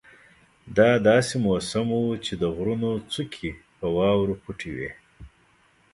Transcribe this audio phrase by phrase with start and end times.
[0.77, 4.91] دا داسې موسم وو چې د غرونو څوکې په واورو پټې وې.